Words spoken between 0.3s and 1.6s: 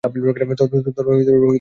ভজঘট পাকিয়ে ফেলবি।